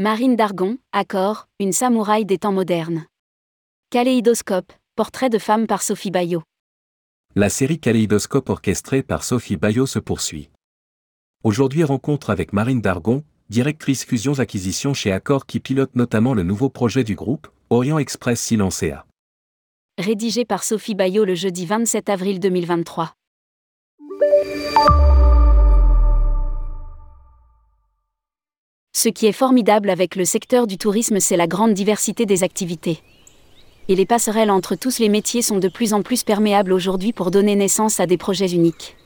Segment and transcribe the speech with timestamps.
[0.00, 3.04] Marine Dargon, Accord, une samouraï des temps modernes.
[3.90, 6.42] Kaléidoscope, portrait de femme par Sophie Bayot.
[7.34, 10.48] La série Kaléidoscope orchestrée par Sophie Bayot se poursuit.
[11.44, 17.04] Aujourd'hui rencontre avec Marine Dargon, directrice fusions-acquisitions chez Accor qui pilote notamment le nouveau projet
[17.04, 19.04] du groupe, Orient Express Silencea.
[19.98, 23.12] Rédigé par Sophie Bayot le jeudi 27 avril 2023.
[29.02, 33.00] Ce qui est formidable avec le secteur du tourisme, c'est la grande diversité des activités.
[33.88, 37.30] Et les passerelles entre tous les métiers sont de plus en plus perméables aujourd'hui pour
[37.30, 38.98] donner naissance à des projets uniques.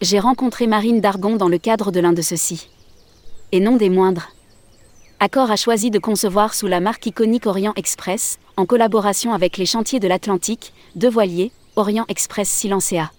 [0.00, 2.68] J'ai rencontré Marine Dargon dans le cadre de l'un de ceux-ci.
[3.52, 4.30] Et non des moindres.
[5.20, 9.66] Accor a choisi de concevoir sous la marque iconique Orient Express, en collaboration avec les
[9.66, 13.12] chantiers de l'Atlantique, deux voiliers, Orient Express Silencea.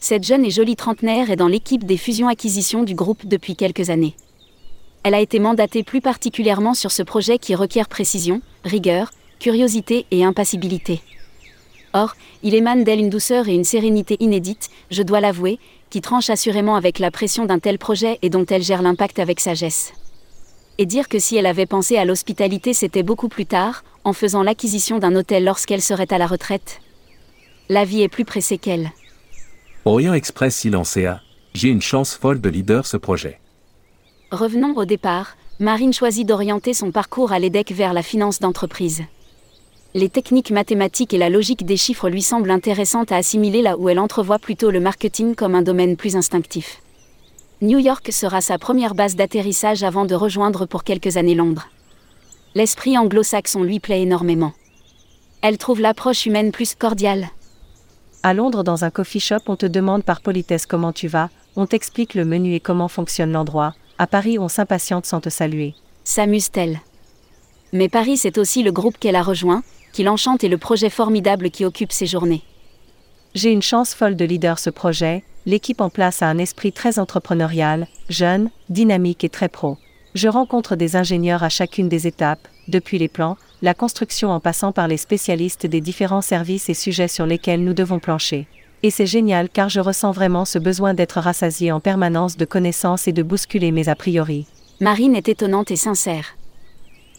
[0.00, 4.16] Cette jeune et jolie trentenaire est dans l'équipe des fusions-acquisitions du groupe depuis quelques années
[5.08, 10.22] elle a été mandatée plus particulièrement sur ce projet qui requiert précision, rigueur, curiosité et
[10.22, 11.00] impassibilité.
[11.94, 16.28] Or, il émane d'elle une douceur et une sérénité inédites, je dois l'avouer, qui tranchent
[16.28, 19.94] assurément avec la pression d'un tel projet et dont elle gère l'impact avec sagesse.
[20.76, 24.42] Et dire que si elle avait pensé à l'hospitalité c'était beaucoup plus tard, en faisant
[24.42, 26.82] l'acquisition d'un hôtel lorsqu'elle serait à la retraite.
[27.70, 28.90] La vie est plus pressée qu'elle.
[29.86, 31.22] Orient Express Silencea,
[31.54, 33.40] j'ai une chance folle de leader ce projet.
[34.30, 39.04] Revenons au départ, Marine choisit d'orienter son parcours à l'EDEC vers la finance d'entreprise.
[39.94, 43.88] Les techniques mathématiques et la logique des chiffres lui semblent intéressantes à assimiler là où
[43.88, 46.82] elle entrevoit plutôt le marketing comme un domaine plus instinctif.
[47.62, 51.68] New York sera sa première base d'atterrissage avant de rejoindre pour quelques années Londres.
[52.54, 54.52] L'esprit anglo-saxon lui plaît énormément.
[55.40, 57.28] Elle trouve l'approche humaine plus cordiale.
[58.22, 61.64] À Londres, dans un coffee shop, on te demande par politesse comment tu vas, on
[61.64, 65.74] t'explique le menu et comment fonctionne l'endroit, à Paris, on s'impatiente sans te saluer.
[66.04, 66.80] S'amuse-t-elle
[67.72, 69.62] Mais Paris, c'est aussi le groupe qu'elle a rejoint,
[69.92, 72.42] qui l'enchante et le projet formidable qui occupe ses journées.
[73.34, 76.98] J'ai une chance folle de leader ce projet, l'équipe en place a un esprit très
[76.98, 79.76] entrepreneurial, jeune, dynamique et très pro.
[80.14, 84.72] Je rencontre des ingénieurs à chacune des étapes, depuis les plans, la construction en passant
[84.72, 88.46] par les spécialistes des différents services et sujets sur lesquels nous devons plancher.
[88.82, 93.08] Et c'est génial car je ressens vraiment ce besoin d'être rassasié en permanence de connaissances
[93.08, 94.46] et de bousculer mes a priori.
[94.80, 96.36] Marine est étonnante et sincère.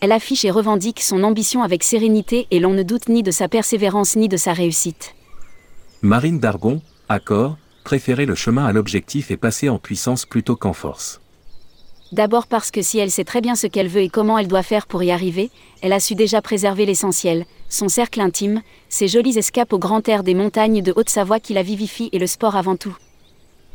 [0.01, 3.49] Elle affiche et revendique son ambition avec sérénité et l'on ne doute ni de sa
[3.49, 5.13] persévérance ni de sa réussite.
[6.01, 11.19] Marine Dargon, accord, préférer le chemin à l'objectif et passer en puissance plutôt qu'en force.
[12.13, 14.63] D'abord parce que si elle sait très bien ce qu'elle veut et comment elle doit
[14.63, 19.37] faire pour y arriver, elle a su déjà préserver l'essentiel, son cercle intime, ses jolies
[19.37, 22.75] escapes au grand air des montagnes de Haute-Savoie qui la vivifient et le sport avant
[22.75, 22.97] tout.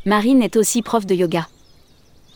[0.05, 1.47] Marine est aussi prof de yoga.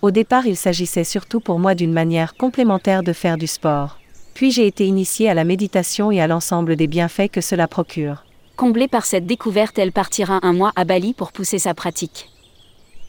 [0.01, 3.99] Au départ, il s'agissait surtout pour moi d'une manière complémentaire de faire du sport.
[4.33, 8.23] Puis j'ai été initiée à la méditation et à l'ensemble des bienfaits que cela procure.
[8.55, 12.29] Comblée par cette découverte, elle partira un mois à Bali pour pousser sa pratique.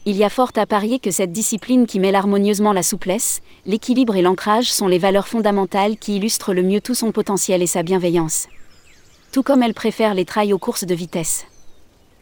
[0.03, 4.15] Il y a fort à parier que cette discipline qui mêle harmonieusement la souplesse, l'équilibre
[4.15, 7.83] et l'ancrage sont les valeurs fondamentales qui illustrent le mieux tout son potentiel et sa
[7.83, 8.47] bienveillance.
[9.31, 11.45] Tout comme elle préfère les trails aux courses de vitesse.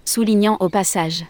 [0.03, 1.23] Soulignant au passage.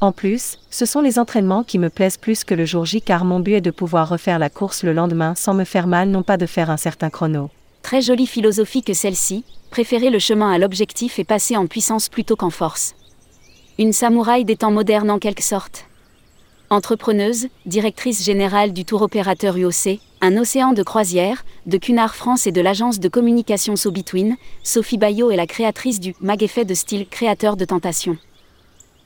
[0.00, 3.24] En plus, ce sont les entraînements qui me plaisent plus que le jour J car
[3.24, 6.22] mon but est de pouvoir refaire la course le lendemain sans me faire mal, non
[6.22, 7.50] pas de faire un certain chrono.
[7.82, 12.36] Très jolie philosophie que celle-ci, préférer le chemin à l'objectif et passer en puissance plutôt
[12.36, 12.94] qu'en force.
[13.78, 15.84] Une samouraï des temps modernes en quelque sorte.
[16.70, 22.52] Entrepreneuse, directrice générale du tour opérateur UOC, un océan de croisière, de Cunard France et
[22.52, 26.72] de l'agence de communication So Between, Sophie Bayot est la créatrice du Mag Effet de
[26.72, 28.16] style créateur de tentation.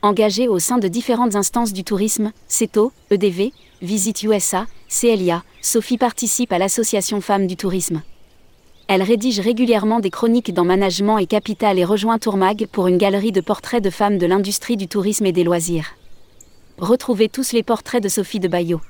[0.03, 3.51] Engagée au sein de différentes instances du tourisme, CETO, EDV,
[3.83, 8.03] Visit USA, CLIA, Sophie participe à l'association Femmes du Tourisme.
[8.93, 13.31] Elle rédige régulièrement des chroniques dans Management et Capital et rejoint Tourmag pour une galerie
[13.31, 15.95] de portraits de femmes de l'industrie du tourisme et des loisirs.
[16.77, 18.81] Retrouvez tous les portraits de Sophie de Bayot.